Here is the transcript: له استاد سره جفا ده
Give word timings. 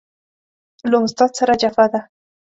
له 0.91 0.97
استاد 1.07 1.31
سره 1.39 1.53
جفا 1.61 1.85
ده 1.91 1.99